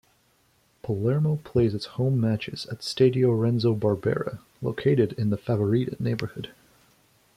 [0.81, 6.49] Palermo plays its home matches at Stadio Renzo Barbera, located in the "Favorita" neighbourhood.